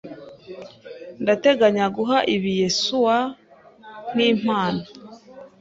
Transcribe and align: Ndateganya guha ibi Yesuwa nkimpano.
Ndateganya 1.21 1.85
guha 1.95 2.17
ibi 2.35 2.51
Yesuwa 2.61 3.17
nkimpano. 4.13 4.83